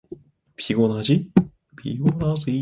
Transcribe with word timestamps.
피곤하지? 0.55 1.23